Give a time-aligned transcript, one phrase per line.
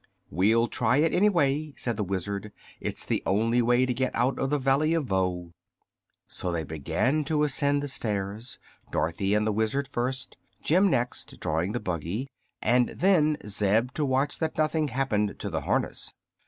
[0.31, 2.51] "We'll try it, anyway," said the Wizard.
[2.79, 5.51] "It's the only way to get out of the Valley of Voe."
[6.27, 8.57] So they began to ascend the stairs,
[8.91, 12.25] Dorothy and the Wizard first, Jim next, drawing the buggy,
[12.63, 16.11] and then Zeb to watch that nothing happened to the harness.